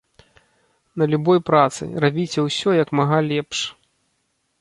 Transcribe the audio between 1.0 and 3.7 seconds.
На любой працы, рабіце ўсё, як мага лепш.